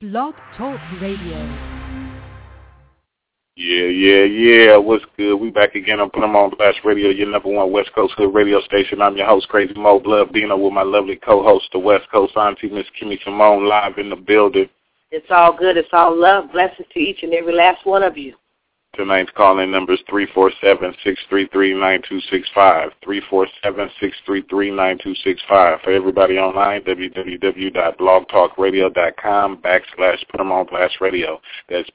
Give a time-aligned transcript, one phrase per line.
[0.00, 1.38] Blog Talk Radio.
[3.56, 4.76] Yeah, yeah, yeah.
[4.76, 5.34] What's good?
[5.34, 8.32] We back again on Put 'em on Blast Radio, your number one West Coast hood
[8.32, 9.02] radio station.
[9.02, 12.68] I'm your host, Crazy Mo Blood Dino, with my lovely co-host, the West Coast Auntie
[12.68, 14.68] Miss Kimmy Simone, live in the building.
[15.10, 15.76] It's all good.
[15.76, 16.52] It's all love.
[16.52, 18.36] Blessings to each and every last one of you.
[18.94, 22.90] Tonight's calling number is 347-633-9265.
[23.06, 25.82] 347-633-9265.
[25.82, 31.40] For everybody online, www.blogtalkradio.com backslash put 'em on blast radio.
[31.68, 31.88] That's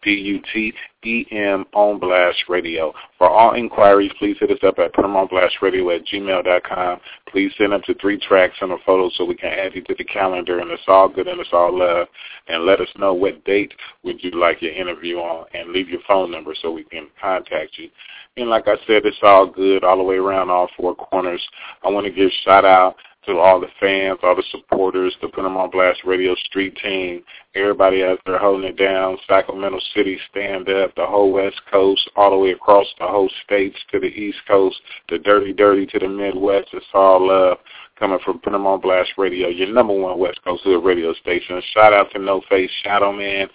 [1.03, 2.93] P-U-T-E-M on blast radio.
[3.17, 6.99] For all inquiries, please hit us up at putemonblastradio at gmail.com.
[7.30, 9.95] Please send up to three tracks and a photo so we can add you to
[9.97, 12.08] the calendar, and it's all good and it's all love.
[12.47, 16.02] And let us know what date would you like your interview on, and leave your
[16.08, 17.89] phone number so we can contact you.
[18.35, 21.41] And like I said, it's all good all the way around all four corners.
[21.83, 25.45] I want to give shout out to all the fans, all the supporters, the Put
[25.45, 27.23] 'em on Blast Radio Street team,
[27.55, 32.31] everybody out there holding it down, Sacramento City, stand up, the whole West Coast, all
[32.31, 36.07] the way across the whole states to the East Coast, the Dirty Dirty to the
[36.07, 36.73] Midwest.
[36.73, 37.59] It's all love
[37.97, 41.61] coming from Put 'em on Blast Radio, your number one West Coast Hood radio station.
[41.61, 43.49] Shout out to No Face Shadow Man.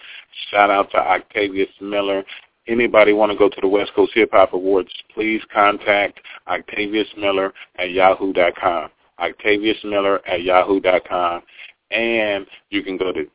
[0.49, 2.25] Shout out to Octavius Miller.
[2.67, 7.53] Anybody want to go to the West Coast Hip Hop Awards, please contact Octavius Miller
[7.77, 8.89] at yahoo.com.
[9.19, 11.41] Octavius Miller at yahoo.com.
[11.91, 13.25] And you can go to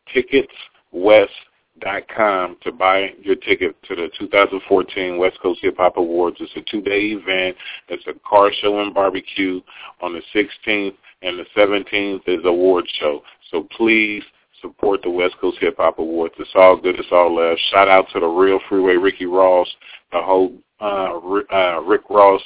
[0.94, 6.36] ticketswest.com to buy your ticket to the 2014 West Coast Hip Hop Awards.
[6.40, 7.56] It's a two-day event.
[7.88, 9.60] It's a car show and barbecue
[10.00, 13.22] on the 16th, and the 17th is award show.
[13.50, 14.22] So please
[14.64, 16.34] support the West Coast Hip Hop Awards.
[16.38, 16.98] It's all good.
[16.98, 17.58] It's all love.
[17.70, 19.68] Shout out to the Real Freeway Ricky Ross,
[20.12, 21.18] the whole uh,
[21.52, 22.42] uh, Rick Ross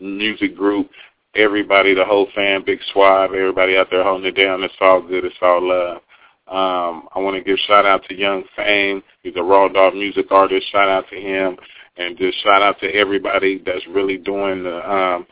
[0.00, 0.90] music group,
[1.34, 4.62] everybody, the whole fan, Big Swab, everybody out there holding it down.
[4.62, 5.24] It's all good.
[5.24, 6.02] It's all love.
[6.48, 9.02] Um, I want to give shout out to Young Fame.
[9.22, 10.70] He's a raw dog music artist.
[10.70, 11.56] Shout out to him,
[11.96, 15.26] and just shout out to everybody that's really doing the um,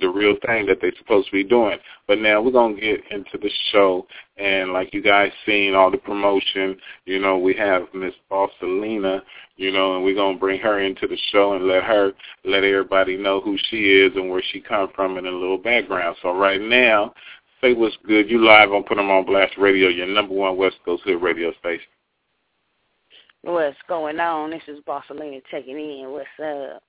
[0.00, 1.78] the real thing that they're supposed to be doing.
[2.06, 5.98] But now we're gonna get into the show, and like you guys seen all the
[5.98, 6.76] promotion,
[7.06, 9.22] you know, we have Miss Bossalena,
[9.56, 12.12] you know, and we're gonna bring her into the show and let her
[12.44, 16.16] let everybody know who she is and where she come from and a little background.
[16.22, 17.12] So right now,
[17.60, 18.30] say what's good.
[18.30, 21.52] You live on Put 'em on Blast Radio, your number one West Coast Hood radio
[21.54, 21.86] station.
[23.42, 24.50] What's going on?
[24.50, 26.10] This is Bossalena checking in.
[26.10, 26.82] What's up?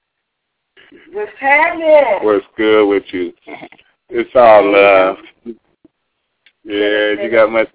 [1.13, 2.19] What's happening?
[2.21, 3.33] What's good with you?
[4.13, 5.15] It's all love.
[6.65, 7.69] Yeah, you got much.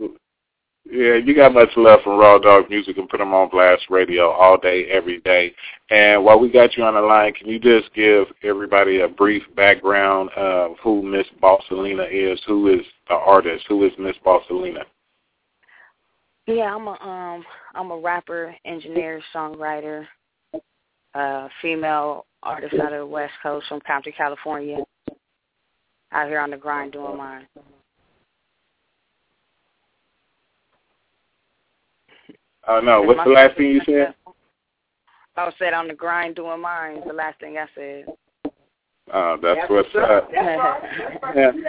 [0.85, 4.29] Yeah, you got much love from Raw Dog Music and put them on Blast Radio
[4.29, 5.55] all day, every day.
[5.89, 9.45] And while we got you on the line, can you just give everybody a brief
[9.57, 12.39] background of who Miss Bossalena is?
[12.47, 13.65] Who is the artist?
[13.67, 14.85] Who is Miss Bossalena?
[16.47, 20.07] Yeah, I'm a um I'm a rapper, engineer, songwriter,
[21.15, 24.79] uh female artist out of the West Coast from Compton, California.
[26.13, 27.49] Out here on the grind doing mine.
[32.69, 34.15] Oh no, what's the last thing you said?
[35.37, 37.03] I said on the grind doing mine.
[37.07, 38.07] The last thing I said.
[39.13, 40.31] Oh, that's, that's what's up.
[40.35, 41.65] and,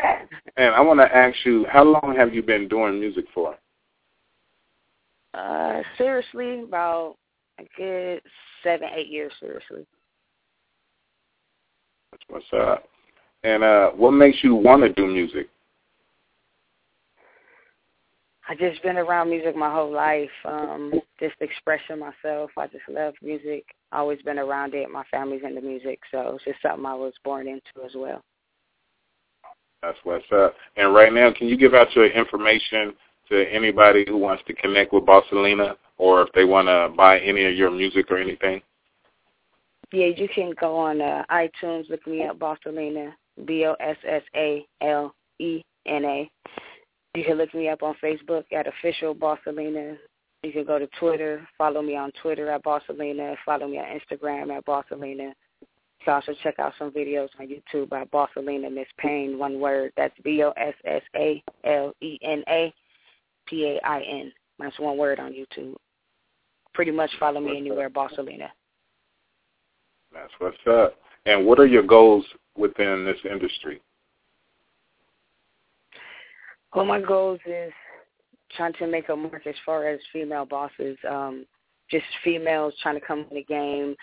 [0.56, 3.56] and I want to ask you, how long have you been doing music for?
[5.34, 7.16] Uh, seriously, about
[7.60, 8.22] a good
[8.64, 9.34] seven, eight years.
[9.40, 9.86] Seriously.
[12.12, 12.86] That's what's up.
[13.44, 15.50] And uh, what makes you want to do music?
[18.50, 20.30] I just been around music my whole life.
[20.46, 22.50] Um, just expressing myself.
[22.58, 23.66] I just love music.
[23.92, 24.90] Always been around it.
[24.90, 28.22] My family's into music, so it's just something I was born into as well.
[29.84, 30.56] That's what's up.
[30.78, 32.94] And right now, can you give out your information
[33.30, 37.46] to anybody who wants to connect with Bossalena, or if they want to buy any
[37.46, 38.62] of your music or anything?
[39.92, 43.14] Yeah, you can go on uh, iTunes, look me up, Bossalena,
[43.46, 46.32] B O S S A L E N A.
[47.16, 49.98] You can look me up on Facebook at official Bossalena.
[50.44, 54.56] You can go to Twitter, follow me on Twitter at Bossalena, follow me on Instagram
[54.56, 55.32] at Bossalena.
[56.06, 59.92] You also check out some videos on YouTube by Bossalena Miss Payne, one word.
[59.98, 60.44] That's B
[63.52, 64.34] O S S A L E N A P A I N.
[64.60, 65.76] That's one word on YouTube.
[66.74, 68.50] Pretty much follow me anywhere, Bossalena.
[70.14, 70.96] That's what's up.
[71.26, 73.82] And what are your goals within this industry?
[76.76, 77.74] Well, my goals is
[78.56, 81.46] trying to make a mark as far as female bosses, um,
[81.90, 83.96] just females trying to come in the game,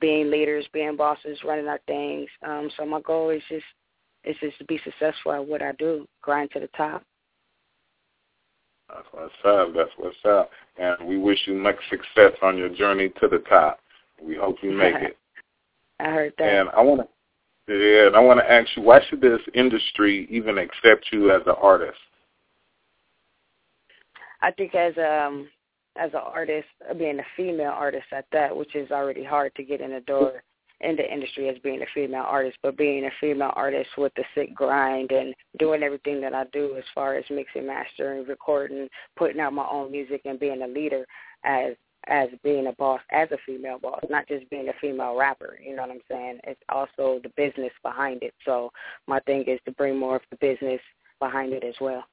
[0.00, 2.28] being leaders, being bosses, running our things.
[2.46, 3.64] Um, so my goal is just
[4.24, 7.02] is just to be successful at what I do, grind to the top.
[8.94, 9.74] That's what's up.
[9.74, 10.50] That's what's up.
[10.78, 13.80] And we wish you much success on your journey to the top.
[14.22, 15.16] We hope you make it.
[15.98, 16.48] I heard that.
[16.48, 17.02] And I want
[17.68, 21.30] to, yeah, and I want to ask you, why should this industry even accept you
[21.30, 21.98] as an artist?
[24.42, 25.48] I think as um
[25.96, 29.80] as an artist, being a female artist at that, which is already hard to get
[29.80, 30.42] in the door
[30.80, 34.24] in the industry as being a female artist, but being a female artist with the
[34.34, 39.40] sick grind and doing everything that I do as far as mixing, mastering, recording, putting
[39.40, 41.04] out my own music and being a leader
[41.44, 41.74] as
[42.06, 45.76] as being a boss, as a female boss, not just being a female rapper, you
[45.76, 46.38] know what I'm saying?
[46.44, 48.32] It's also the business behind it.
[48.46, 48.70] So
[49.06, 50.80] my thing is to bring more of the business
[51.18, 52.04] behind it as well.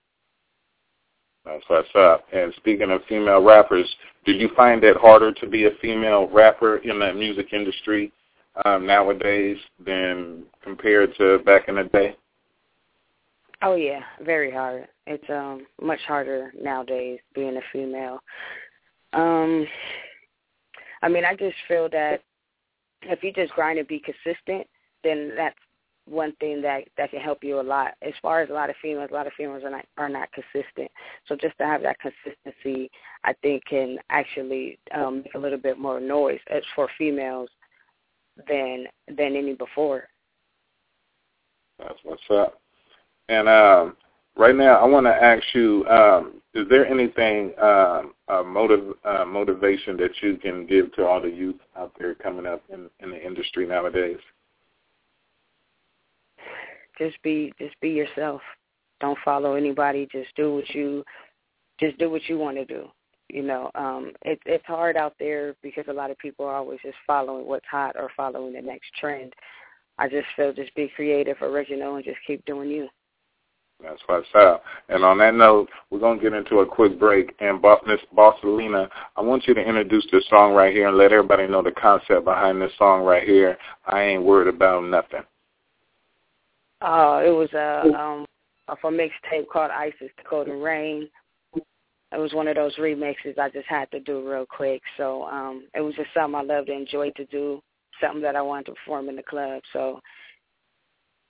[1.45, 2.25] That's what's up.
[2.33, 3.87] And speaking of female rappers,
[4.25, 8.11] do you find it harder to be a female rapper in the music industry
[8.65, 12.15] um, nowadays than compared to back in the day?
[13.61, 14.87] Oh yeah, very hard.
[15.07, 18.19] It's um much harder nowadays being a female.
[19.13, 19.65] Um
[21.01, 22.21] I mean, I just feel that
[23.03, 24.67] if you just grind and be consistent,
[25.03, 25.57] then that's
[26.07, 27.93] one thing that that can help you a lot.
[28.01, 30.29] As far as a lot of females, a lot of females are not are not
[30.31, 30.91] consistent.
[31.27, 32.91] So just to have that consistency,
[33.23, 37.49] I think can actually um, make a little bit more noise as for females
[38.47, 40.03] than than any before.
[41.79, 42.59] That's what's up.
[43.29, 43.97] And um,
[44.35, 49.25] right now, I want to ask you: um, Is there anything um, uh, motive uh,
[49.25, 53.11] motivation that you can give to all the youth out there coming up in, in
[53.11, 54.19] the industry nowadays?
[56.97, 58.41] Just be just be yourself.
[58.99, 60.07] Don't follow anybody.
[60.11, 61.03] Just do what you
[61.79, 62.89] just do what you want to do
[63.29, 66.79] you know um it, it's hard out there because a lot of people are always
[66.83, 69.33] just following what's hot or following the next trend
[69.97, 72.87] i just feel just be creative original and just keep doing you
[73.83, 74.63] that's what's up.
[74.89, 77.35] And on that note, we're going to get into a quick break.
[77.39, 81.47] And Miss Bossalena, I want you to introduce this song right here and let everybody
[81.47, 83.57] know the concept behind this song right here.
[83.85, 85.21] I ain't worried about nothing.
[86.81, 88.25] Uh, it was a um,
[88.67, 91.09] a mixtape called Isis, Cold and Rain
[92.11, 94.81] it was one of those remixes I just had to do real quick.
[94.97, 97.61] So um it was just something I loved and enjoyed to do,
[98.01, 99.61] something that I wanted to perform in the club.
[99.73, 99.99] So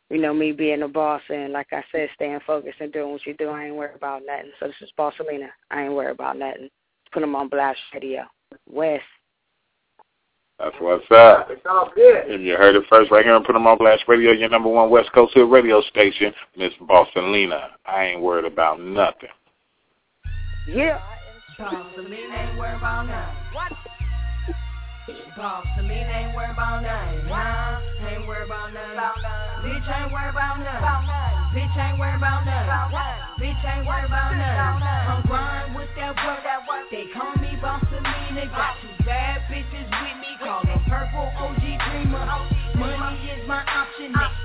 [0.10, 3.26] you know, me being a boss and like I said, staying focused and doing what
[3.26, 4.52] you do, I ain't worried about nothing.
[4.60, 5.50] So this is Bossalena.
[5.70, 6.70] I ain't worried about nothing.
[7.12, 8.24] Put them on blast radio.
[8.70, 9.04] West.
[10.60, 11.50] That's what's up.
[12.30, 14.70] And you heard it first right here on Put 'em on Blast Radio, your number
[14.70, 17.74] one West Coast Hill radio station, Miss Bossalena.
[17.86, 19.30] I ain't worried about nothing.
[20.68, 21.00] Yeah.
[21.58, 23.36] Boss to me ain't worried about nothing.
[23.56, 23.72] What?
[25.38, 27.24] Boss to me ain't worried about nothing.
[27.24, 29.00] Nah, ain't worried about nothing.
[29.64, 30.84] Bitch ain't worried about nothing.
[31.56, 32.68] Bitch ain't worried about nothing.
[33.40, 34.84] Bitch ain't worried about nothing.
[35.08, 36.92] I'm grind with that work.
[36.92, 38.52] They call me Bossalena.
[38.52, 40.36] Got two bad bitches with me.
[40.44, 42.28] Call them Purple OG Dreamer.
[42.76, 44.12] Money is my option.
[44.12, 44.44] Next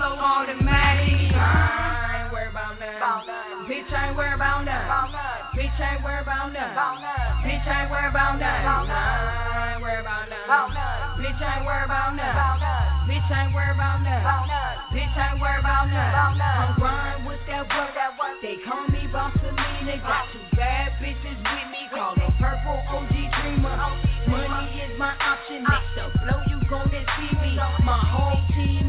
[0.00, 1.28] flow automatic.
[1.36, 3.68] I ain't worried about nothing.
[3.68, 4.88] Bitch, I ain't worried about nothing.
[5.52, 6.72] Bitch, I ain't worried about nothing.
[7.44, 8.64] Bitch, I ain't worried about nothing.
[8.64, 11.20] I ain't worried about nothing.
[11.20, 12.32] Bitch, I ain't worried about nothing.
[13.12, 14.24] Bitch, I ain't worried about nothing.
[14.96, 16.40] Bitch, I ain't worried about nothing.
[16.40, 17.92] I'm grind with that work.
[18.40, 20.00] They call me Bossalena.
[20.00, 21.84] Got two bad bitches with me.
[21.92, 23.76] Call them Purple OG dreamer.
[24.32, 25.60] Money is my option.
[25.68, 27.52] Next up, blow you gonna see me.
[27.84, 28.88] My whole team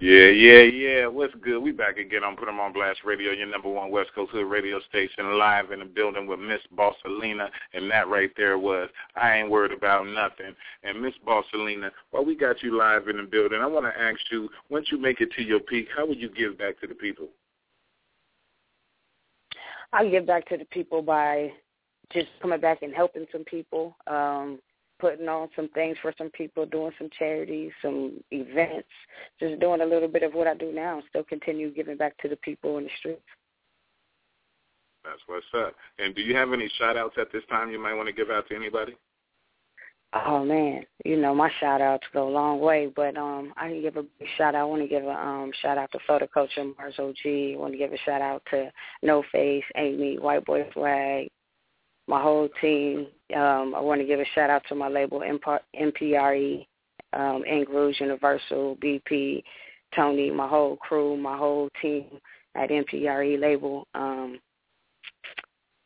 [0.00, 1.06] Yeah, yeah, yeah.
[1.08, 1.58] What's good?
[1.58, 4.46] We back again on Put 'em on Blast Radio, your number one West Coast Hood
[4.46, 9.36] radio station, live in the building with Miss Bossalena, and that right there was I
[9.36, 10.56] ain't worried about nothing.
[10.84, 14.18] And Miss Bossalena, while we got you live in the building, I want to ask
[14.30, 16.94] you, once you make it to your peak, how would you give back to the
[16.94, 17.28] people?
[19.92, 21.52] I give back to the people by
[22.10, 23.94] just coming back and helping some people.
[24.06, 24.60] Um,
[25.00, 28.88] putting on some things for some people, doing some charities, some events,
[29.38, 32.16] just doing a little bit of what I do now and still continue giving back
[32.18, 33.22] to the people in the streets.
[35.04, 35.74] That's what's up.
[35.98, 38.30] And do you have any shout outs at this time you might want to give
[38.30, 38.96] out to anybody?
[40.12, 43.80] Oh man, you know my shout outs go a long way, but um I can
[43.80, 44.62] give a big shout out.
[44.62, 47.14] I want to give a um shout out to Photo Culture Mars OG.
[47.24, 51.28] I want to give a shout out to No Face, Amy, White Boy Swag,
[52.06, 53.06] my whole team.
[53.34, 56.66] Um, I want to give a shout out to my label MPRE,
[57.12, 59.42] um, Ingrouge Universal, BP,
[59.94, 62.06] Tony, my whole crew, my whole team
[62.56, 63.86] at MPRE label.
[63.94, 64.38] Um,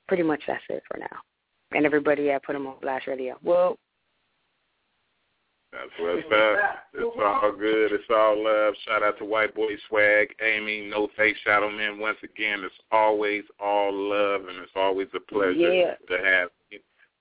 [0.09, 1.19] pretty much that's it for now.
[1.73, 3.37] And everybody at Put 'em on Blast Radio.
[3.43, 3.79] Well,
[5.75, 6.77] that's what's up.
[6.95, 7.93] It's all good.
[7.93, 8.75] It's all love.
[8.87, 11.99] Shout out to White Boy Swag, Amy, No Face Shadow Man.
[11.99, 15.95] Once again, it's always all love, and it's always a pleasure yeah.
[16.09, 16.49] to have.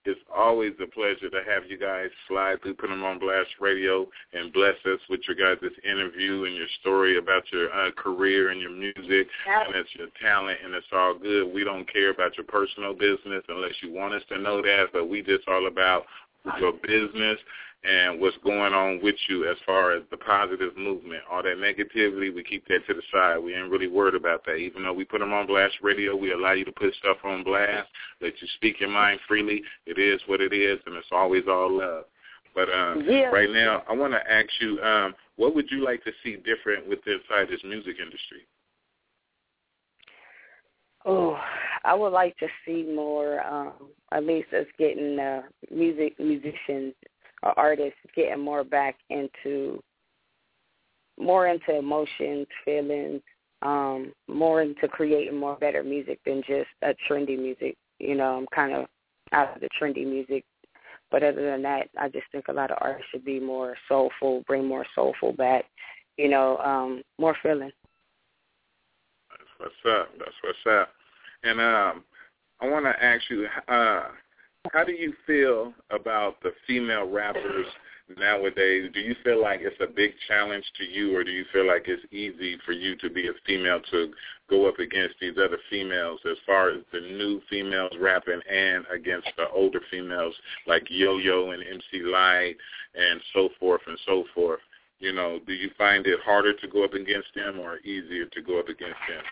[0.05, 4.05] It's always a pleasure to have you guys slide through Put 'em on Blast Radio
[4.33, 8.60] and bless us with your guys' interview and your story about your uh, career and
[8.60, 11.53] your music and it's your talent and it's all good.
[11.53, 15.07] We don't care about your personal business unless you want us to know that, but
[15.07, 16.05] we just all about
[16.60, 17.39] your business
[17.84, 21.22] and what's going on with you as far as the positive movement.
[21.30, 23.38] All that negativity, we keep that to the side.
[23.38, 24.56] We ain't really worried about that.
[24.56, 27.44] Even though we put them on blast radio, we allow you to put stuff on
[27.44, 27.90] blast,
[28.22, 29.62] let you speak your mind freely.
[29.86, 32.06] It is what it is, and it's always all love.
[32.56, 33.25] But um, yeah.
[33.25, 36.88] right now, I want to ask you, um, what would you like to see different
[36.88, 38.48] with inside this music industry?
[41.06, 41.38] Oh,
[41.84, 43.74] I would like to see more, um,
[44.13, 46.94] at least us getting uh, music musicians
[47.44, 49.82] or artists getting more back into
[51.20, 53.22] more into emotions, feelings,
[53.62, 57.76] um, more into creating more better music than just a trendy music.
[58.00, 58.88] You know, I'm kind of
[59.32, 60.44] out of the trendy music.
[61.12, 64.44] But other than that, I just think a lot of artists should be more soulful,
[64.48, 65.66] bring more soulful back,
[66.18, 67.72] you know, um, more feeling.
[69.30, 70.10] That's what's up.
[70.18, 70.90] That's what's up.
[71.44, 72.04] And um,
[72.62, 74.06] I want to ask you, uh,
[74.72, 77.65] how do you feel about the female rappers
[78.17, 78.89] nowadays?
[78.93, 81.86] Do you feel like it's a big challenge to you, or do you feel like
[81.88, 84.12] it's easy for you to be a female to
[84.50, 89.27] go up against these other females as far as the new females rapping and against
[89.38, 90.34] the older females
[90.65, 92.58] like Yo-Yo and MC Lyte
[92.96, 94.62] and so forth and so forth?
[95.00, 98.41] You know, do you find it harder to go up against them or easier to
[98.41, 99.24] go up against them?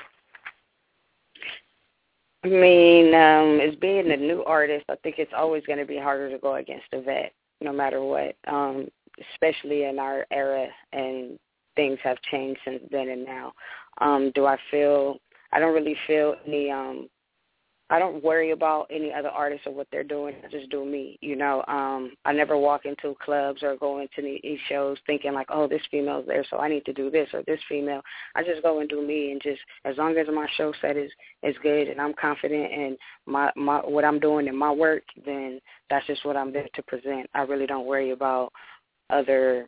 [2.44, 5.98] I mean, um, as being a new artist, I think it's always going to be
[5.98, 8.36] harder to go against a vet, no matter what.
[8.48, 8.88] Um,
[9.34, 11.38] especially in our era, and
[11.76, 13.54] things have changed since then and now.
[14.00, 15.18] Um, do I feel?
[15.52, 17.10] I don't really feel any um
[17.92, 20.36] I don't worry about any other artists or what they're doing.
[20.46, 21.62] I just do me, you know.
[21.68, 25.82] Um, I never walk into clubs or go into these shows thinking like, oh, this
[25.92, 28.02] female's there, so I need to do this or this female.
[28.34, 31.12] I just go and do me, and just as long as my show set is
[31.44, 35.60] is good and I'm confident in my my what I'm doing in my work, then
[35.90, 37.30] that's just what I'm there to present.
[37.34, 38.54] I really don't worry about
[39.10, 39.68] other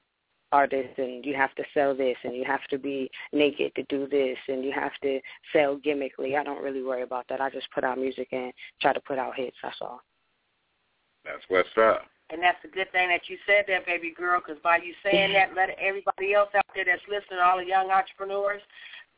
[0.54, 4.08] artist and you have to sell this and you have to be naked to do
[4.08, 5.20] this and you have to
[5.52, 6.38] sell gimmickly.
[6.40, 7.42] I don't really worry about that.
[7.42, 9.58] I just put out music and try to put out hits.
[9.64, 10.02] That's all.
[11.26, 12.04] That's what's up.
[12.30, 15.34] And that's a good thing that you said that, baby girl, because by you saying
[15.34, 18.62] that, let everybody else out there that's listening, all the young entrepreneurs,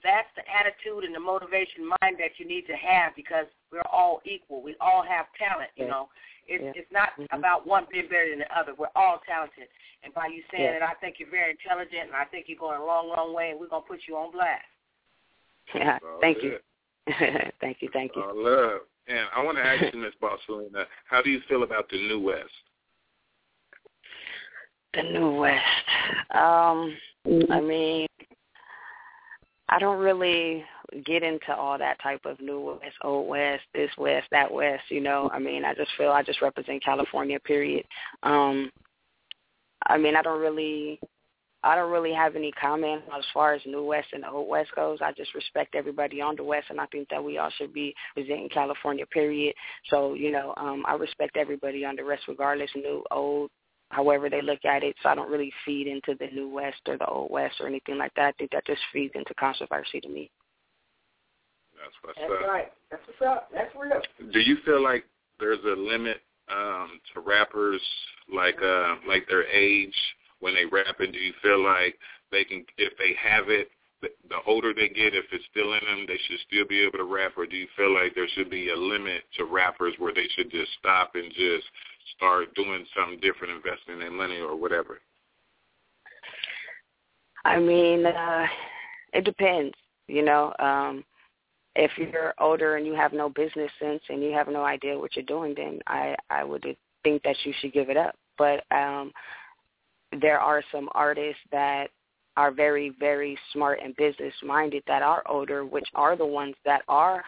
[0.04, 4.22] that's the attitude and the motivation mind that you need to have because we're all
[4.26, 4.62] equal.
[4.62, 6.10] We all have talent, you know.
[6.48, 6.72] It's yeah.
[6.76, 7.34] it's not mm-hmm.
[7.34, 8.74] about one being better than the other.
[8.78, 9.68] We're all talented.
[10.06, 10.78] And by you saying yeah.
[10.78, 13.50] it, I think you're very intelligent, and I think you're going a long, long way,
[13.50, 14.62] and we're going to put you on blast.
[15.74, 16.58] Yeah, thank you.
[17.60, 18.22] thank you, thank you.
[18.22, 18.82] I love.
[19.08, 22.20] And I want to ask you, Miss Bossalena, how do you feel about the New
[22.20, 22.50] West?
[24.94, 25.64] The New West.
[26.32, 26.96] Um,
[27.50, 28.08] I mean,
[29.70, 30.64] I don't really
[31.06, 35.02] get into all that type of new west, old west, this west, that west, you
[35.02, 35.30] know.
[35.34, 37.86] I mean, I just feel I just represent California, period.
[38.24, 38.72] Um
[39.88, 41.00] I mean, I don't really
[41.66, 45.00] I don't really have any comment as far as New West and Old West goes.
[45.02, 47.96] I just respect everybody on the West, and I think that we all should be
[48.16, 49.56] representing California, period.
[49.90, 53.50] So, you know, um, I respect everybody on the West, regardless, new, old,
[53.90, 54.96] however they look at it.
[55.02, 57.98] So I don't really feed into the new west or the old west or anything
[57.98, 58.28] like that.
[58.28, 60.30] I think that just feeds into controversy to me.
[61.82, 62.48] That's what's That's up.
[62.48, 62.72] right.
[62.92, 63.50] That's what's up.
[63.52, 64.32] That's real.
[64.32, 65.06] Do you feel like
[65.40, 66.22] there's a limit
[66.52, 67.82] um, to rappers,
[68.34, 69.96] like uh, like their age
[70.40, 71.12] when they rapping?
[71.12, 71.96] Do you feel like
[72.32, 73.70] they can, if they have it,
[74.02, 76.98] the, the older they get, if it's still in them, they should still be able
[77.00, 80.14] to rap, or do you feel like there should be a limit to rappers where
[80.14, 81.66] they should just stop and just
[82.16, 85.00] start doing something different, investing their money or whatever?
[87.46, 88.46] I mean, uh,
[89.14, 89.74] it depends.
[90.08, 91.04] You know, um,
[91.76, 95.16] if you're older and you have no business sense and you have no idea what
[95.16, 96.66] you're doing, then I I would
[97.04, 98.16] think that you should give it up.
[98.38, 99.12] But um,
[100.22, 101.90] there are some artists that
[102.38, 106.82] are very very smart and business minded that are older, which are the ones that
[106.88, 107.24] are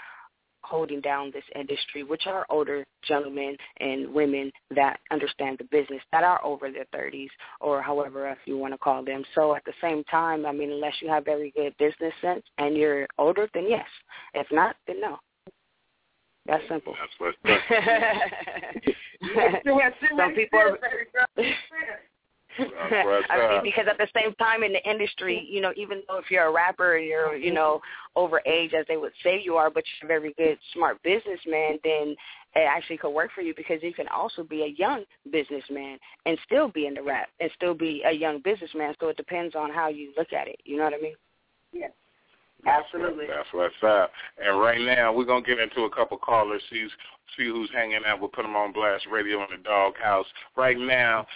[0.68, 6.24] holding down this industry, which are older gentlemen and women that understand the business, that
[6.24, 7.30] are over their 30s
[7.62, 9.24] or however if you want to call them.
[9.36, 12.76] So at the same time, I mean, unless you have very good business sense and
[12.76, 13.88] you're older, then yes.
[14.34, 15.18] If not, then no.
[16.46, 16.96] That's simple.
[17.00, 17.60] That's what's up.
[20.18, 20.78] Some people are,
[21.36, 21.50] That's what's
[23.30, 26.32] I mean, because at the same time in the industry, you know, even though if
[26.32, 27.82] you're a rapper and you're, you know,
[28.16, 31.80] over age as they would say you are, but you're a very good, smart businessman,
[31.84, 32.16] then
[32.56, 36.38] it actually could work for you because you can also be a young businessman and
[36.46, 38.96] still be in the rap and still be a young businessman.
[39.00, 40.60] So it depends on how you look at it.
[40.64, 41.16] You know what I mean?
[41.74, 41.88] Yeah.
[42.66, 43.28] Absolutely.
[43.28, 44.12] That's what's up.
[44.44, 46.62] And right now, we're gonna get into a couple callers.
[46.70, 46.88] See,
[47.38, 48.20] see who's hanging out.
[48.20, 50.26] We'll put them on blast radio in the doghouse.
[50.56, 51.28] Right now,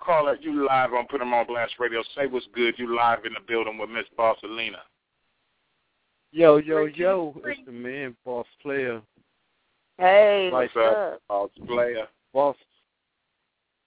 [0.00, 2.02] caller, you live on Put 'em on blast radio.
[2.16, 2.78] Say what's good.
[2.78, 4.80] You live in the building with Miss Bossalena.
[6.30, 9.00] Yo, yo, yo, it's the man, boss player,
[9.96, 11.12] Hey, What's what's up?
[11.14, 11.22] up?
[11.28, 12.06] Boss player.
[12.34, 12.56] boss,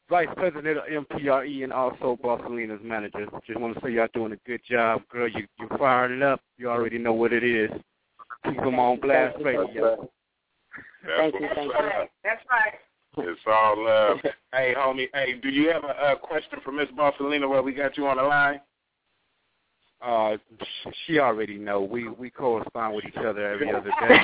[0.10, 3.28] vice president of MPRE and also Bossalena's manager.
[3.46, 5.28] Just want to say y'all doing a good job, girl.
[5.28, 6.42] You you fired it up.
[6.58, 7.70] You already know what it is.
[8.46, 10.10] Keep them on blast radio.
[11.06, 11.82] That's Thank you, what's thank up.
[11.82, 12.10] Right.
[12.24, 12.74] That's right.
[13.18, 14.18] It's all love.
[14.54, 15.08] hey, homie.
[15.14, 18.18] Hey, do you have a, a question for Miss Bossalena while we got you on
[18.18, 18.62] the line?
[20.02, 20.38] Uh,
[21.06, 21.82] she already know.
[21.82, 24.18] We we correspond with each other every other day.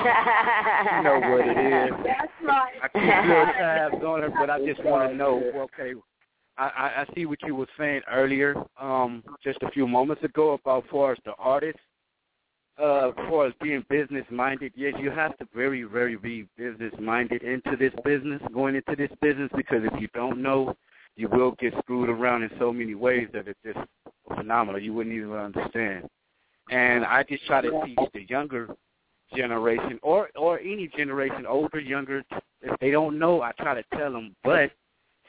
[0.96, 1.90] You know what it is.
[2.04, 2.72] That's right.
[2.82, 5.40] I keep little tabs on her, but I just want to know.
[5.54, 5.94] Okay,
[6.56, 10.54] I, I I see what you were saying earlier, um, just a few moments ago
[10.54, 11.78] about far as the artist,
[12.80, 13.10] uh,
[13.44, 14.72] as being business minded.
[14.76, 19.10] Yes, you have to very, very be business minded into this business, going into this
[19.20, 20.74] business, because if you don't know,
[21.16, 23.78] you will get screwed around in so many ways that it's just
[24.36, 24.80] phenomenal.
[24.80, 26.08] You wouldn't even understand.
[26.70, 28.68] And I just try to teach the younger
[29.34, 32.22] generation or or any generation, older, younger,
[32.62, 34.36] if they don't know, I try to tell them.
[34.44, 34.70] But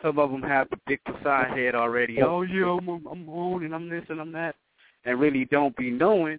[0.02, 2.22] some of them have the big side head already.
[2.22, 4.56] Oh yeah, I'm, I'm on and I'm this and I'm that,
[5.06, 6.38] and really don't be knowing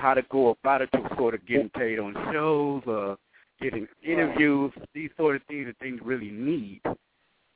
[0.00, 3.16] how to go about it to sort of getting paid on shows, uh,
[3.60, 6.80] getting interviews, these sort of things that they really need,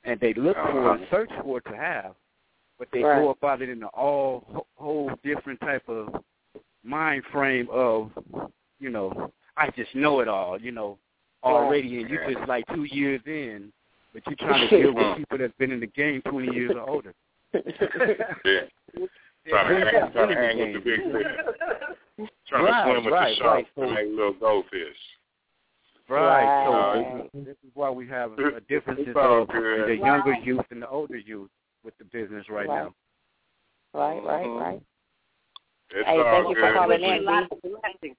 [0.05, 2.15] and they look for and search for to have,
[2.79, 3.23] but they Right.
[3.23, 6.23] go about it in a all whole different type of
[6.85, 8.11] mind frame of,
[8.79, 10.99] you know, I just know it all, you know,
[11.43, 13.73] already, and you just like two years in,
[14.13, 16.89] but you're trying to deal with people that's been in the game 20 years or
[16.89, 17.15] older.
[18.45, 18.61] Yeah.
[19.49, 22.29] Trying to hang, trying to hang with the big fish.
[22.49, 23.87] Trying Right, to swim with right, the sharks right.
[23.87, 24.97] and make little goldfish.
[26.09, 26.45] Right.
[26.45, 26.95] Wow.
[26.95, 29.97] So this, this is why we have uh, a, a difference It's all of the
[30.01, 31.51] younger youth and the older youth
[31.85, 32.85] with the business right, Right.
[32.85, 32.95] now.
[33.95, 34.59] Right, right, mm-hmm.
[34.63, 34.83] right.
[35.91, 36.75] It's Hey, all thank you for good.
[36.75, 37.15] calling wish in.
[37.17, 38.17] you lots of blessings.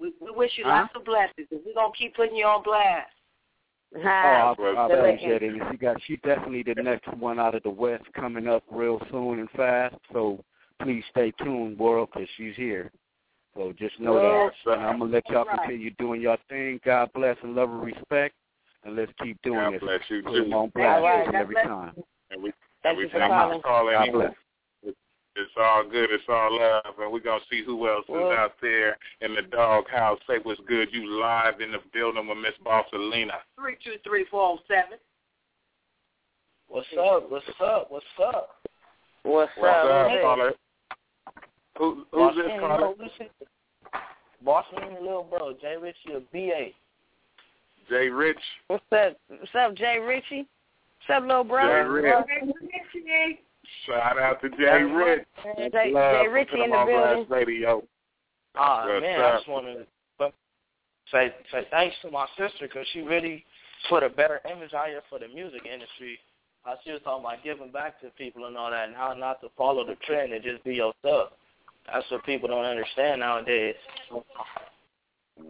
[0.00, 0.70] We, we wish you Huh?
[0.70, 3.10] lots of blessings, and we're going to keep putting you on blast.
[3.94, 5.52] Oh, I, Well, I the appreciate it.
[5.54, 9.00] And she got she definitely the next one out of the West coming up real
[9.10, 9.96] soon and fast.
[10.12, 10.44] So
[10.80, 12.92] please stay tuned, world, because she's here.
[13.54, 14.72] So just know Well, that.
[14.72, 15.60] And I'm gonna let y'all right.
[15.60, 16.80] continue doing your thing.
[16.84, 18.34] God bless and love and respect,
[18.84, 19.80] and let's keep doing God this.
[19.80, 20.56] bless you Put 'em too.
[20.56, 21.34] on blast All right.
[21.34, 21.94] every bless time.
[22.30, 23.60] And we, Thank and we you for thank calling.
[23.60, 24.34] for God bless.
[25.36, 26.10] It's all good.
[26.10, 26.94] It's all love.
[26.98, 30.18] And we're going to see who else Well- is out there in the doghouse.
[30.26, 30.88] Say what's good.
[30.92, 33.38] You live in the building with Miss Bossalena.
[33.58, 34.98] 323-407.
[36.68, 37.30] What's up?
[37.30, 37.90] What's up?
[37.90, 38.56] What's up?
[39.22, 39.90] What's, What's up?
[39.90, 40.20] up, Hey.
[40.22, 40.52] caller?
[41.78, 42.78] Who, who's Boss this man, caller?
[42.78, 43.26] you oh, know, listen.
[44.42, 46.68] Boss man, and little bro, Jay Ritchie of BA.
[47.88, 48.38] Jay Rich.
[48.68, 49.16] What's up?
[49.28, 50.46] What's up, Jay Ritchie?
[51.08, 51.66] What's up, little bro?
[51.66, 52.14] Jay Rich.
[53.86, 55.26] Shout out to Jay Rich.
[55.72, 57.24] Jay, Love Jay for Ritchie Put 'em in the building.
[57.26, 57.82] Blast Radio.
[58.54, 59.32] Ah What's man, up?
[59.34, 59.86] I just want to
[61.12, 63.44] say say thanks to my sister because she really
[63.88, 66.18] put a better image out here for the music industry.
[66.64, 69.40] how she was talking about giving back to people and all that, and how not
[69.40, 71.32] to follow the trend and just be yourself.
[71.86, 73.76] That's what people don't understand nowadays.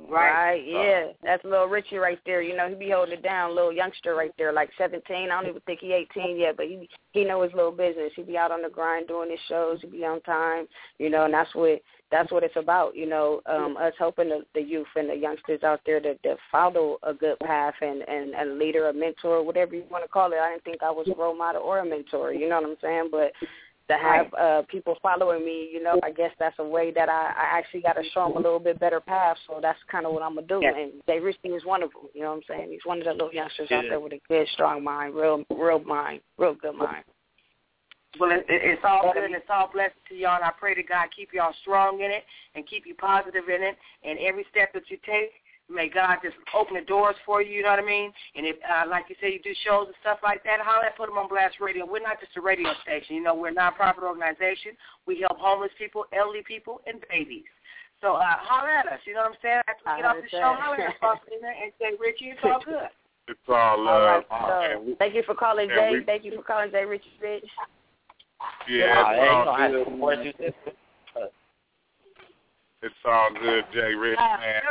[0.08, 0.32] Right.
[0.32, 0.64] right.
[0.66, 2.42] Yeah, that's little Richie right there.
[2.42, 5.30] You know, he be holding it down, little youngster right there, like seventeen.
[5.30, 8.12] I don't even think he eighteen yet, but he he know his little business.
[8.16, 9.78] He be out on the grind doing his shows.
[9.82, 10.66] He be on time.
[10.98, 12.96] You know, and that's what that's what it's about.
[12.96, 16.36] You know, um, us helping the, the youth and the youngsters out there to, to
[16.50, 20.32] follow a good path and and a leader, a mentor, whatever you want to call
[20.32, 20.36] it.
[20.36, 22.32] I didn't think I was a role model or a mentor.
[22.32, 23.08] You know what I'm saying?
[23.12, 23.32] But
[23.90, 27.32] to have uh, people following me, you know, I guess that's a way that I,
[27.36, 29.36] I actually got to show them a little bit better path.
[29.46, 30.60] So that's kind of what I'm gonna do.
[30.62, 30.76] Yeah.
[30.76, 32.08] And Jay Richie is one of them.
[32.14, 32.70] You know what I'm saying?
[32.70, 33.78] He's one of the little youngsters yeah.
[33.78, 37.04] out there with a good, strong mind, real, real mind, real good mind.
[38.18, 40.36] Well, it, it's all good and it's all blessed to y'all.
[40.36, 42.24] And I pray to God keep y'all strong in it
[42.54, 43.76] and keep you positive in it.
[44.04, 45.30] And every step that you take,
[45.70, 48.12] May God just open the doors for you, you know what I mean?
[48.34, 50.96] And if, uh, like you say, you do shows and stuff like that, holler at
[50.96, 51.86] Put Them on Blast Radio.
[51.86, 53.14] We're not just a radio station.
[53.16, 54.74] You know, we're a nonprofit organization.
[55.06, 57.46] We help homeless people, elderly people, and babies.
[58.00, 59.62] So uh, holler at us, you know what I'm saying?
[59.68, 62.90] After we get off the show, holler at us and say, Richie, it's all good.
[63.28, 64.24] It's all love.
[64.28, 65.90] All right, so, thank you for calling, Jay.
[65.92, 67.44] We, thank you for calling, Jay Richie Rich.
[68.68, 70.54] Yeah, it's all good.
[72.82, 74.62] It's all good, Jay Rich, ah, man.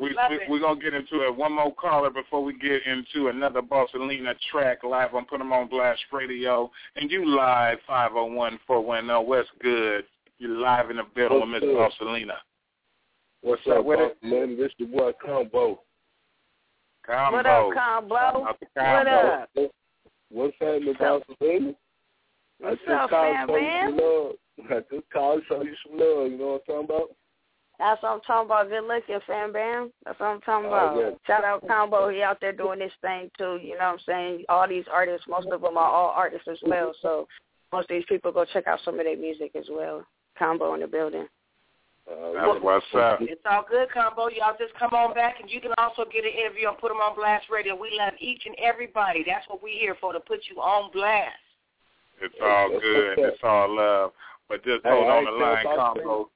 [0.00, 1.34] We, we, we're going to get into it.
[1.34, 5.68] One more caller before we get into another Bossalena track live on Put 'em on
[5.68, 6.70] Blast Radio.
[6.94, 9.26] And you live, 501-410.
[9.26, 10.04] What's good?
[10.38, 12.34] You're live in the building with Miss Bossalena.
[13.40, 14.16] What's, What's up, with it?
[14.22, 14.56] man?
[14.56, 15.80] This the boy Combo.
[17.04, 17.36] Combo.
[17.36, 18.14] What up, Combo?
[18.74, 19.48] What up?
[20.30, 21.74] What's happening, Bossalena?
[22.60, 23.98] What's up, man, man?
[24.70, 26.30] I just called to show you some love.
[26.30, 27.08] You know what I'm talking about?
[27.78, 28.68] That's what I'm talking about.
[28.70, 29.92] Good looking, fam bam.
[30.04, 30.96] That's what I'm talking about.
[30.96, 32.08] Oh, Shout out Combo.
[32.08, 33.58] He out there doing this thing too.
[33.62, 34.44] You know what I'm saying?
[34.48, 36.94] All these artists, most of them are all artists as well.
[37.02, 37.28] So
[37.72, 40.06] most of these people go check out some of their music as well.
[40.38, 41.26] Combo in the building.
[42.08, 43.18] Uh, That's what's up.
[43.20, 44.28] It's all good, Combo.
[44.28, 46.98] Y'all just come on back, and you can also get an interview and put them
[46.98, 47.74] on Blast Radio.
[47.74, 49.24] We love each and everybody.
[49.26, 51.34] That's what we're here for, to put you on blast.
[52.22, 53.18] It's all good.
[53.18, 54.12] It's all love.
[54.48, 56.30] But just hold on the line, Combo.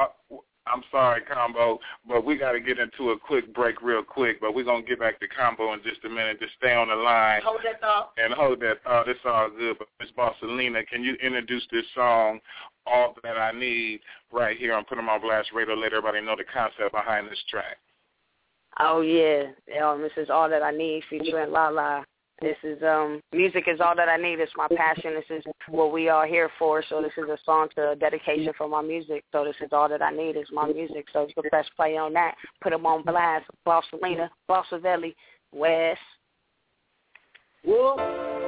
[0.00, 0.36] Uh,
[0.66, 4.40] I'm sorry, Combo, but we got to get into a quick break real quick.
[4.40, 6.38] But we're gonna get back to Combo in just a minute.
[6.38, 7.42] Just stay on the line.
[7.42, 8.12] Hold that thought.
[8.18, 9.08] And hold that thought.
[9.08, 9.78] It's all good.
[9.78, 12.40] But Miss Bossalena, can you introduce this song,
[12.86, 15.74] "All That I Need," right here on Put 'Em on my Blast Radio?
[15.74, 17.78] Let everybody know the concept behind this track.
[18.78, 19.50] Oh yeah,
[19.82, 22.04] um, this is "All That I Need" featuring Lala.
[22.40, 24.40] This is um music is all that I need.
[24.40, 25.14] It's my passion.
[25.14, 26.82] This is what we are here for.
[26.88, 29.24] So this is a song to a dedication for my music.
[29.30, 31.06] So this is all that I need is my music.
[31.12, 32.34] So you can press play on that.
[32.62, 33.44] Put them on blast.
[33.66, 35.14] Bossalena, Bossavelli,
[35.52, 36.00] West.
[37.62, 38.39] Whoa.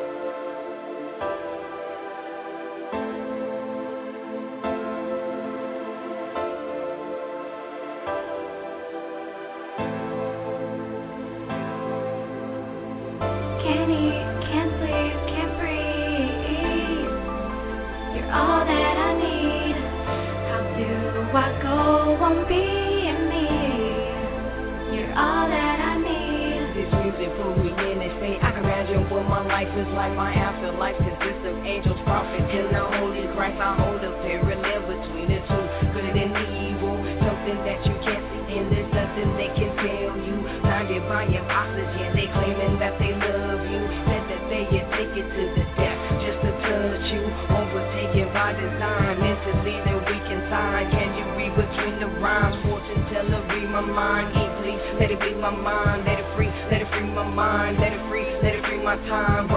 [29.82, 33.58] Is like my afterlife consists of angels, prophets, and the Holy Christ.
[33.58, 36.34] I hold a parallel between the two, good and
[36.70, 40.36] evil, something that you can't see, and there's nothing they can tell you.
[40.62, 45.26] Blinded by your oxygen, they claiming that they love you, said that they take it
[45.26, 50.94] to the death just to touch you, overtaken by design, mentally they're weak inside.
[50.94, 52.54] Can you read between the rhymes?
[52.62, 56.52] Fortune teller, read my mind, eat please, let it be my mind, let it free,
[56.70, 59.48] let it free my mind, let it free, let it free my time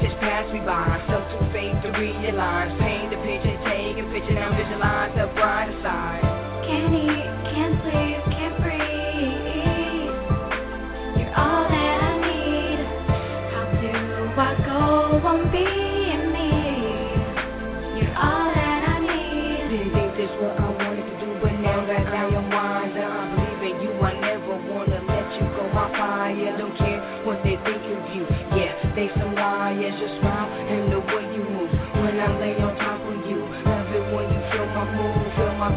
[0.00, 1.02] just pass me by.
[1.08, 2.70] So too faith to realize.
[2.78, 5.77] Paint the picture, take a picture, now visualize the brighter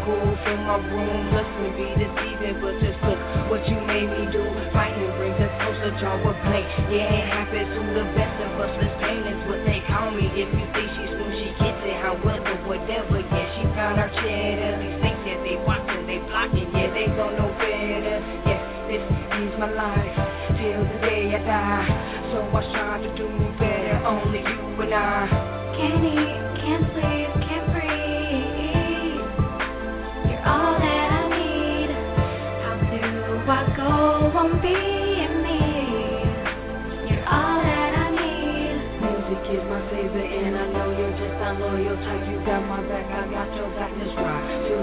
[0.06, 1.34] cool, feel my room.
[1.34, 4.42] Lust me be deceiving, but just look what you made me do.
[4.74, 6.66] Fighting brings us closer, draw a play.
[6.90, 8.74] Yeah, it happens to the best of us.
[8.82, 10.30] This pain is what they call me.
[10.34, 11.98] If you think she's smooth, she gets it.
[12.02, 13.22] However, whatever.
[13.22, 14.74] Yeah, she found her cheddar.
[14.82, 16.70] These things, yeah, they watching, they blocking.
[16.74, 18.18] Yeah, they don't know better.
[18.46, 20.16] Yeah, this is my life
[20.58, 21.88] till the day I die.
[22.34, 23.28] So I shine to do
[23.60, 24.02] better.
[24.06, 25.62] Only you and I.
[25.78, 27.32] Can't eat, can't sleep,
[33.52, 35.60] I go on being me?
[37.12, 38.80] You're all that I need.
[39.04, 42.32] Music is my favorite, and I know you're just a loyal type.
[42.32, 43.92] You got my back, I got your back.
[44.00, 44.81] Let's ride.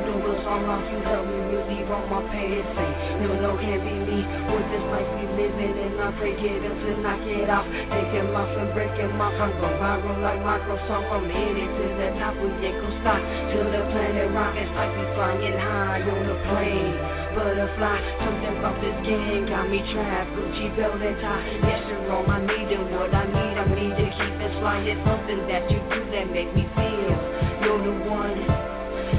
[0.67, 2.91] Fall you help me really roll my pay it say.
[3.23, 4.19] No, no, can't be me.
[4.27, 7.67] With this life we living, and I get him to knock it off.
[8.09, 9.37] Him off and break him off.
[9.37, 11.13] I'm go viral like Microsoft.
[11.13, 13.21] From hitting to the top, we ain't gon' stop.
[13.53, 16.97] Till the planet rock, it's like we flying high on a plane.
[17.37, 20.33] Butterfly, something about this game got me trapped.
[20.33, 23.55] Gucci belt and tie, yes, you're I need and what I need.
[23.61, 24.81] I need to keep it fly.
[24.89, 27.13] It's something that you do that make me feel
[27.61, 28.41] you're the one.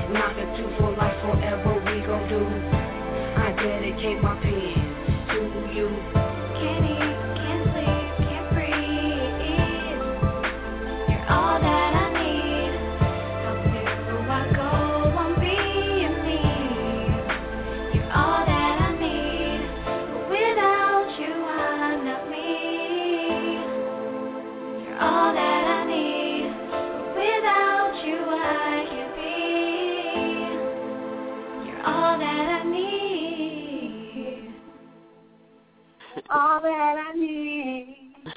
[0.09, 0.88] Knock a two for
[4.21, 4.58] my pen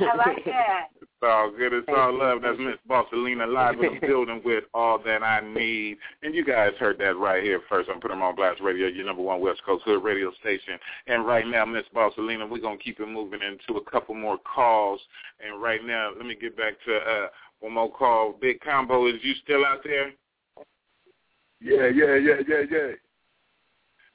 [0.02, 0.88] I like that.
[1.00, 1.72] It's all good.
[1.72, 2.42] It's all love.
[2.42, 5.98] That's Miss Bossalena live in the building with all that I need.
[6.22, 7.88] And you guys heard that right here first.
[7.88, 10.78] I'm putting them on Blast Radio, your number one West Coast Hood radio station.
[11.06, 14.38] And right now, Miss Bossalena, we're going to keep it moving into a couple more
[14.38, 15.00] calls.
[15.44, 17.26] And right now, let me get back to uh,
[17.60, 18.34] one more call.
[18.40, 20.10] Big Combo, is you still out there?
[21.60, 22.92] Yeah, yeah, yeah, yeah, yeah.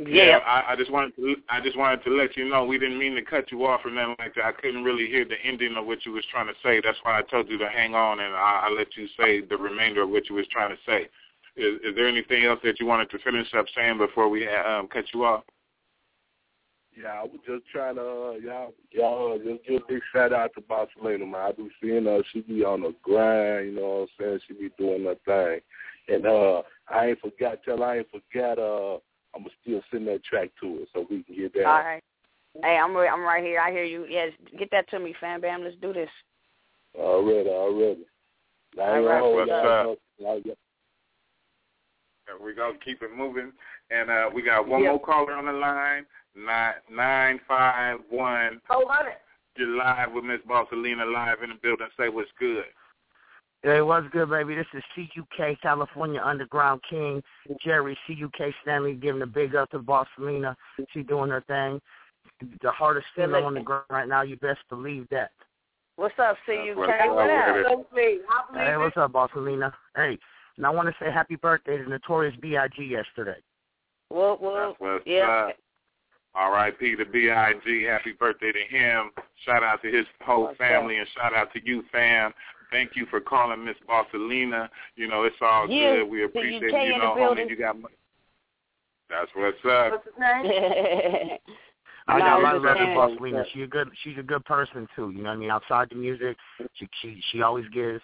[0.05, 2.99] Yeah, I, I just wanted to I just wanted to let you know we didn't
[2.99, 4.45] mean to cut you off or nothing like that.
[4.45, 6.79] I couldn't really hear the ending of what you was trying to say.
[6.83, 9.57] That's why I told you to hang on and I, I let you say the
[9.57, 11.07] remainder of what you was trying to say.
[11.55, 14.87] Is, is there anything else that you wanted to finish up saying before we um,
[14.87, 15.43] cut you off?
[16.95, 20.33] Yeah, I was just trying to, uh, y'all, y'all, uh, just give a big shout
[20.33, 21.35] out to Bossalena, man.
[21.35, 24.39] I be seeing her, she be on the grind, you know what I'm saying?
[24.47, 25.61] She be doing her thing.
[26.07, 28.97] And uh, I ain't forgot, tell I ain't forgot, uh,
[29.35, 31.65] I'm going to still send that track to her so we can get that.
[31.65, 32.03] All right.
[32.63, 33.59] Hey, I'm re- I'm right here.
[33.59, 34.05] I hear you.
[34.09, 35.63] Yes, get that to me, fam bam.
[35.63, 36.09] Let's do this.
[36.97, 38.05] Already, already.
[38.79, 39.97] All right, what's up?
[40.25, 40.57] up?
[42.41, 43.51] We're going to keep it moving.
[43.91, 44.91] And uh, we got one Yep.
[44.91, 48.59] more caller on the line, nine nine five one.
[48.69, 49.21] Hold on it.
[49.55, 51.87] You're live with Miss Bossalena live in the building.
[51.97, 52.65] Say what's good.
[53.63, 54.55] Hey, what's good, baby?
[54.55, 57.21] This is CUK California Underground King
[57.63, 60.55] Jerry CUK Stanley giving a big up to Bossalena.
[60.93, 61.81] She doing her thing.
[62.61, 64.21] The hardest Good female on the ground right now.
[64.21, 65.31] You best believe that.
[65.95, 66.75] What's up, CUK?
[66.77, 67.55] what's What up up?
[67.55, 67.65] with it.
[67.67, 68.21] So sweet.
[68.29, 69.73] I believe Hey, what's up, Bossalena?
[69.95, 70.19] Hey,
[70.57, 72.83] and I want to say happy birthday to Notorious B.I.G.
[72.83, 73.39] yesterday.
[74.09, 74.53] Whoop, whoop.
[74.55, 75.47] That's what's Yeah.
[75.49, 75.55] up.
[76.35, 76.95] R.I.P.
[76.97, 77.83] to B.I.G.
[77.83, 79.09] Happy birthday to him.
[79.43, 82.31] Shout out to his whole family and shout out to you, fam.
[82.71, 84.69] Thank you for calling Miss Bossalena.
[84.95, 86.03] You know, it's all You, good.
[86.09, 87.95] We appreciate CUK you know, the homie, you got money.
[89.09, 89.91] That's what's up.
[89.91, 91.37] What's his name?
[92.09, 92.95] I No, got a I lot of love understand.
[92.95, 93.45] for Bossalena.
[93.53, 95.11] She's a good she's a good person too.
[95.11, 95.51] You know what I mean?
[95.51, 96.37] Outside the music,
[96.75, 98.01] she she she always gives.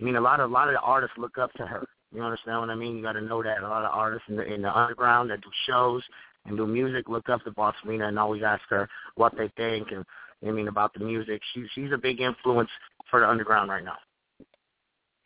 [0.00, 1.86] I mean, a lot of a lot of the artists look up to her.
[2.14, 2.96] You understand what I mean?
[2.96, 5.40] You got to know that a lot of artists in the in the underground that
[5.40, 6.02] do shows
[6.44, 10.04] and do music look up to Bossalena and always ask her what they think and
[10.46, 11.40] I mean about the music.
[11.54, 12.70] She she's a big influence
[13.10, 13.96] for the underground right now.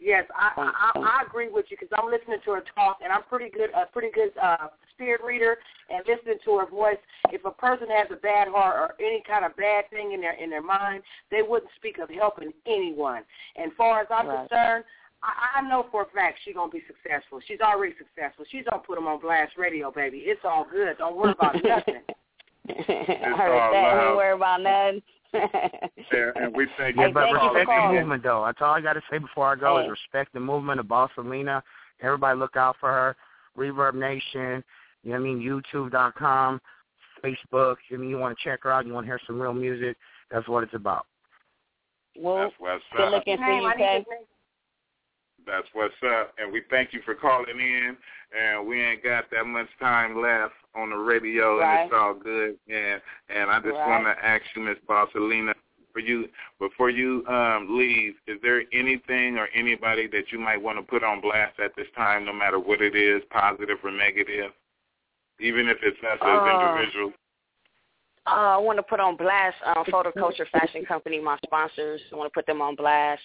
[0.00, 3.22] Yes, I I, I agree with you because I'm listening to her talk, and I'm
[3.24, 5.58] pretty good, a pretty good uh, spirit reader,
[5.90, 6.96] and listening to her voice.
[7.30, 10.32] If a person has a bad heart or any kind of bad thing in their
[10.42, 13.22] in their mind, they wouldn't speak of helping anyone.
[13.56, 14.48] And far as I'm Right.
[14.48, 14.84] concerned,
[15.22, 17.40] I, I know for a fact she's gonna be successful.
[17.46, 18.46] She's already successful.
[18.50, 20.18] She's gonna put them on blast radio, baby.
[20.24, 20.96] It's all good.
[20.96, 22.02] Don't worry about nothing.
[22.68, 22.72] I
[23.36, 23.94] heard that.
[23.94, 24.00] love.
[24.00, 25.02] Don't worry about nothing.
[25.32, 28.42] And, and we thank Hey, you but thank you for respect the movement though.
[28.46, 29.84] That's all I got to say before I go Hey.
[29.84, 31.62] is respect the movement of Bossalena.
[32.02, 33.16] Everybody look out for her.
[33.56, 34.64] Reverb Nation.
[35.02, 35.40] You know what I mean?
[35.72, 36.60] YouTube.com,
[37.24, 37.76] Facebook.
[37.92, 38.86] I mean, you want to check her out.
[38.86, 39.96] You want to hear some real music.
[40.30, 41.06] That's what it's about.
[42.18, 43.12] well, That's what's good up.
[43.12, 43.96] looking Name, I need CUK.
[43.98, 44.26] his name.
[45.46, 46.34] That's what's up.
[46.38, 47.96] And we thank you for calling in.
[48.38, 51.80] And we ain't got that much time left on the radio, Right.
[51.80, 52.58] and it's all good.
[52.68, 53.88] And and I just Right.
[53.88, 55.54] want to ask you, Miss Bossalena,
[55.92, 56.28] for you
[56.58, 61.02] before you um, leave, is there anything or anybody that you might want to put
[61.02, 64.52] on blast at this time, no matter what it is, positive or negative,
[65.40, 67.14] even if it's us Uh, as individuals?
[68.26, 72.00] Uh, I want to put on blast um, Photo Culture Fashion Company, my sponsors.
[72.12, 73.22] I want to put them on blast.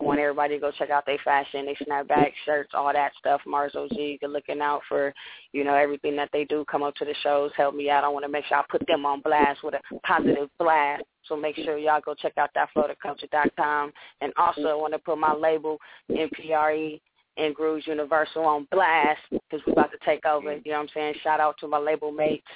[0.00, 3.42] I want everybody to go check out their fashion, they snapback shirts, all that stuff.
[3.46, 5.12] Mars OG, you're looking out for,
[5.52, 6.64] you know, everything that they do.
[6.70, 8.04] Come up to the shows, help me out.
[8.04, 11.02] I want to make sure I put them on blast with a positive blast.
[11.26, 13.92] So make sure y'all go check out that photoculture.com.
[14.22, 15.78] And also I want to put my label,
[16.10, 17.00] MPRE,
[17.36, 20.54] and Grooves Universal on blast because we're about to take over.
[20.54, 21.14] You know what I'm saying?
[21.22, 22.46] Shout out to my label mates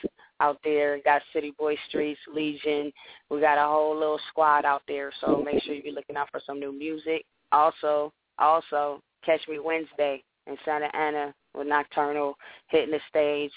[0.43, 0.99] out there.
[1.05, 2.93] Got City Boy Streets, Legion.
[3.31, 5.13] We got a whole little squad out there.
[5.21, 7.25] So make sure you be looking out for some new music.
[7.53, 12.35] Also, also catch me Wednesday in Santa Ana with Nocturnal
[12.69, 13.53] hitting the stage.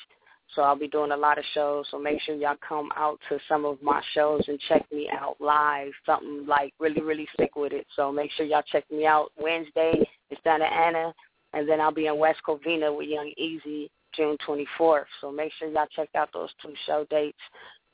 [0.54, 1.88] So I'll be doing a lot of shows.
[1.90, 5.38] So make sure y'all come out to some of my shows and check me out
[5.40, 5.92] live.
[6.06, 7.88] Something like really, really stick with it.
[7.96, 11.14] So make sure y'all check me out Wednesday in Santa Ana.
[11.54, 15.06] And then I'll be in West Covina with Young Easy June 24th.
[15.22, 17.38] So make sure y'all check out those two show dates.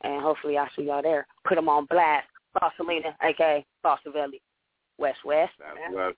[0.04, 1.28] And hopefully I'll see y'all there.
[1.48, 2.28] Put them on blast.
[2.56, 3.66] Bossalena, a.k.a.
[3.86, 4.42] Bossavelli.
[4.98, 5.52] West West.
[5.60, 6.16] That's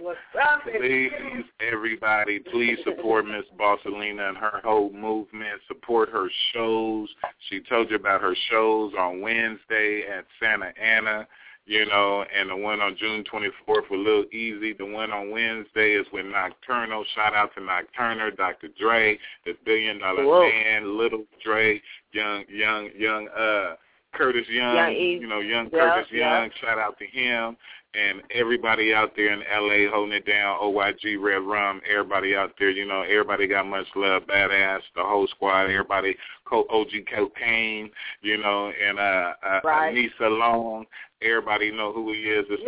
[0.00, 0.62] what's up.
[0.64, 1.12] Please,
[1.60, 5.60] everybody, please support Miss Bossalena and her whole movement.
[5.68, 7.08] Support her shows.
[7.48, 11.28] She told you about her shows on Wednesday at Santa Ana,
[11.66, 14.74] you know, and the one on June 24th with Lil Easy.
[14.74, 17.04] The one on Wednesday is with Nocturnal.
[17.14, 18.68] Shout out to Nocturnal, Dr.
[18.78, 20.48] Dre, the Billion Dollar Whoa.
[20.48, 21.80] Man, Little Dre,
[22.12, 23.76] Young, Young, Young, uh,
[24.12, 26.10] Curtis Young, Young you know, Young Curtis.
[26.10, 26.50] Young.
[26.60, 27.56] Shout out to him
[27.94, 32.70] and everybody out there in LA holding it down, OYG Red Rum, everybody out there,
[32.70, 36.16] you know, everybody got much love, badass, the whole squad, everybody,
[36.50, 37.90] OG Cocaine,
[38.22, 39.94] you know, and uh, uh Right.
[39.94, 40.86] Anissa Long,
[41.24, 42.62] everybody know who he is, it's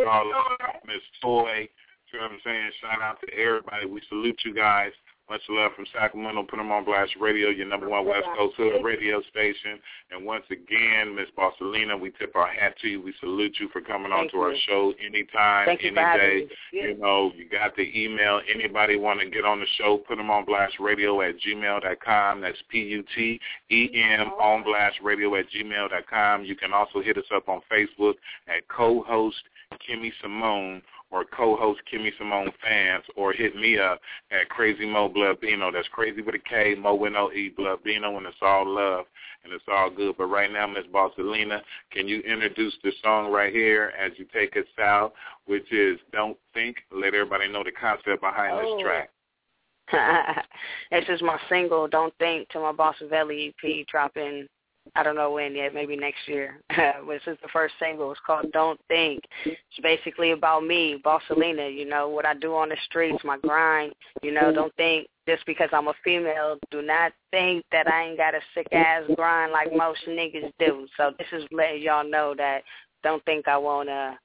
[0.86, 1.68] Miss Toy,
[2.12, 2.70] you know what I'm saying?
[2.80, 3.86] Shout out to everybody.
[3.86, 4.92] We salute you guys.
[5.28, 6.44] Much love from Sacramento.
[6.44, 9.80] Put them on Blast Radio, your number one West Coast Hood radio station.
[10.12, 13.02] And once again, Miss Bossalena, we tip our hat to you.
[13.02, 16.46] We salute you for coming on Thank to our show anytime, Thank any day.
[16.72, 16.80] me.
[16.80, 18.40] You know, you got the email.
[18.52, 22.40] Anybody want to get on the show, put them on Blast Radio at gmail.com.
[22.40, 26.44] That's P-U-T-E-M on Blast Radio at gmail.com.
[26.44, 28.14] You can also hit us up on Facebook
[28.46, 29.36] at co-host
[29.88, 35.72] Kimmy Simone or co-host Kimmy Simone fans or hit me up at Crazy Mo Bloodbino.
[35.72, 39.06] That's crazy with a K, Mo with no E, and it's all love
[39.44, 40.16] and it's all good.
[40.18, 41.60] But right now, Miss Bossalena,
[41.92, 45.12] can you introduce the song right here as you take us out,
[45.46, 46.78] which is Don't Think?
[46.90, 48.76] Let everybody know the concept behind Oh.
[48.76, 49.10] this track.
[50.90, 54.48] this is my single, Don't Think, to my Boss Valley EP dropping,
[54.94, 56.60] I don't know when yet, maybe next year.
[56.70, 58.10] this is the first single.
[58.12, 59.22] It's called Don't Think.
[59.44, 63.94] It's basically about me, Bossalena, you know, what I do on the streets, my grind.
[64.22, 68.18] You know, don't think just because I'm a female, do not think that I ain't
[68.18, 70.86] got a sick-ass grind like most niggas do.
[70.96, 72.62] So this is letting y'all know that
[73.02, 74.18] don't think I want to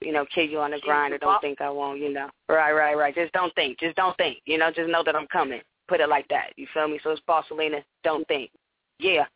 [0.00, 2.30] you know, kill you on the grind or don't think I won't, you know.
[2.48, 3.14] Right, right, right.
[3.14, 3.78] Just don't think.
[3.78, 4.38] Just don't think.
[4.46, 5.60] You know, just know that I'm coming.
[5.88, 6.52] Put it like that.
[6.56, 7.00] You feel me?
[7.02, 8.50] So it's Bossalena, don't think.
[8.98, 9.26] Yeah.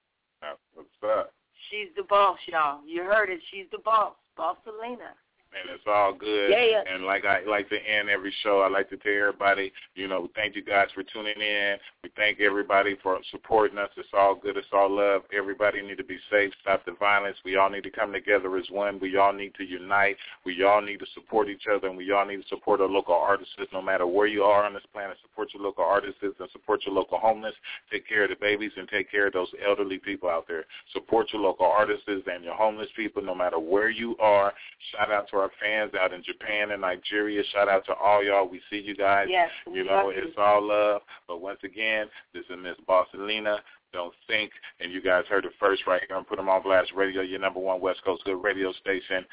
[0.44, 1.32] That's what's up.
[1.70, 2.80] She's the boss, y'all.
[2.86, 3.40] You heard it.
[3.50, 4.12] She's the boss.
[4.36, 5.16] Boss Selena.
[5.54, 6.50] And it's all good.
[6.50, 6.82] Yeah, yeah.
[6.92, 10.28] And like I like to end every show, I like to tell everybody, you know,
[10.34, 11.76] thank you guys for tuning in.
[12.02, 13.90] We thank everybody for supporting us.
[13.96, 14.56] It's all good.
[14.56, 15.22] It's all love.
[15.36, 16.52] Everybody need to be safe.
[16.62, 17.36] Stop the violence.
[17.44, 18.98] We all need to come together as one.
[18.98, 20.16] We all need to unite.
[20.44, 23.14] We all need to support each other, and we all need to support our local
[23.14, 23.54] artists.
[23.72, 26.94] No matter where you are on this planet, support your local artists and support your
[26.94, 27.54] local homeless.
[27.90, 30.64] Take care of the babies and take care of those elderly people out there.
[30.92, 34.52] Support your local artists and your homeless people, no matter where you are.
[34.92, 37.42] Shout out to our fans out in Japan and Nigeria.
[37.52, 38.48] Shout out to all y'all.
[38.48, 39.26] We see you guys.
[39.30, 39.50] Yes.
[39.70, 41.02] You know, it's all love.
[41.26, 43.58] But once again, this is Miss Bossalena.
[43.92, 44.50] Don't think.
[44.80, 47.38] And you guys heard it first right here on Put 'em on Blast Radio, your
[47.38, 49.24] number one West Coast good radio station.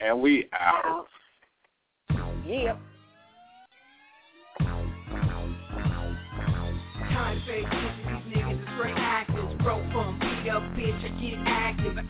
[0.00, 1.08] And we out.
[2.46, 2.76] Yeah.
[7.10, 9.52] Time fake bitches, these niggas is straight actors.
[9.62, 11.98] Broke from beat up, bitch, I get active.
[11.98, 12.02] I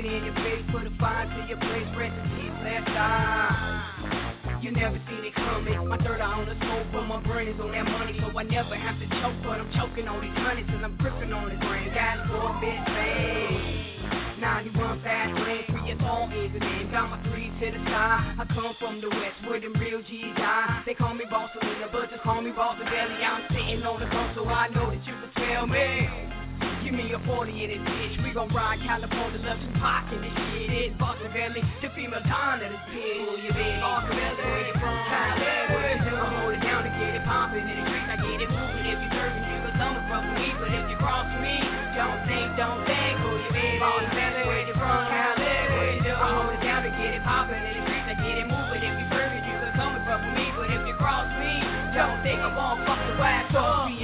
[0.00, 2.88] I spit in your face, put a fire to your place, rest in peace, left
[2.88, 4.56] eye.
[4.62, 5.76] You never seen it coming.
[5.88, 8.42] My third eye on the scope, but my brain is on that money, so I
[8.44, 9.36] never have to choke.
[9.44, 11.92] But I'm choking on these hundreds and I'm gripping on the grain.
[11.92, 14.40] Got four bit fade.
[14.40, 16.90] 91 fast lane, free as home is the name.
[16.90, 18.40] Got my three to the side.
[18.40, 20.80] I come from the west where them real G's die.
[20.86, 23.20] They call me Selena, but just call me Boston Belly.
[23.20, 26.39] I'm sitting on the phone, so I know that you can tell me.
[26.80, 28.16] Give me a 40 in this bitch.
[28.24, 30.88] We gon' ride California, love Tupac in this shit.
[30.88, 33.20] It's Valley, the female Don of this bitch.
[33.20, 33.84] Who you been?
[33.84, 34.40] Valley.
[34.40, 34.96] where you from?
[35.04, 38.08] Thailand, where you I'm holding down to get it poppin' in the streets.
[38.08, 40.56] I get it movin' if you serving you, cause I'm a fuck me.
[40.56, 41.60] But if you cross me,
[41.92, 43.12] don't think, don't think.
[43.28, 43.76] Who you been?
[43.76, 45.04] Boscavelli, where you from?
[45.04, 48.08] Thailand, where you I'm holding down to get it poppin' in the streets.
[48.08, 50.48] I get it movin' if you serving you, cause I'm a fuck with me.
[50.56, 51.60] But if you cross me,
[51.92, 53.99] don't think I won't fuck the ass off.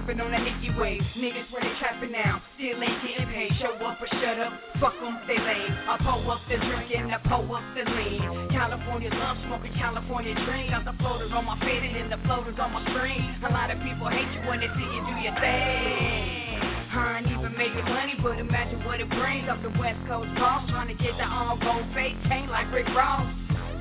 [0.00, 1.04] Hopping on that Nicky wave.
[1.12, 2.40] Niggas where they trapping now.
[2.56, 3.52] Still ain't getting paid.
[3.60, 4.56] Show up or shut up.
[4.80, 5.76] Fuck them, they lame.
[5.76, 8.48] I pull up the drink and I pull up the lean.
[8.48, 10.72] California love smoking California dream.
[10.72, 13.44] Got the floaters on my faded and the floaters on my screen.
[13.44, 16.64] A lot of people hate you when they see you do your thing.
[16.96, 20.64] I ain't even making money, but imagine what it brings up the West Coast boss
[20.72, 23.28] trying to get the all gold fake chain like Rick Ross.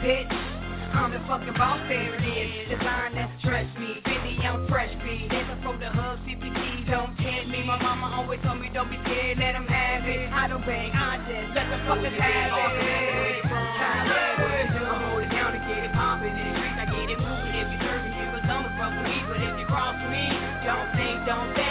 [0.04, 0.28] Bitch,
[0.94, 2.70] I'm the fucking boss, there it is.
[2.70, 5.28] Design that stress me, Billy, I'm fresh B.
[5.30, 7.64] Never for the hug, CPT, don't tempt me.
[7.64, 10.32] My mama always told me, don't be scared, let them have it.
[10.32, 13.40] I don't bang, I just let the fuckers have it.
[20.66, 21.69] Don't think, don't been.